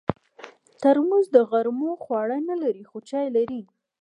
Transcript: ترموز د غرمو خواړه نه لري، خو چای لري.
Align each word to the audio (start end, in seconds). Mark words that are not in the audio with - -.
ترموز 0.81 1.25
د 1.35 1.37
غرمو 1.49 1.91
خواړه 2.03 2.37
نه 2.49 2.55
لري، 2.63 2.83
خو 2.89 2.97
چای 3.09 3.27
لري. 3.37 3.61